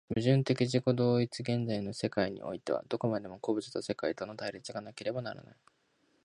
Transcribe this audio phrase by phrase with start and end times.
[0.15, 5.55] 矛盾的自己同一的現在の世界においては、どこまでも個物と世界との対立がなければならない。